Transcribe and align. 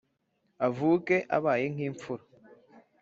Avuke 0.67 1.15
abaye 1.37 1.65
nk`impfura 1.73 2.23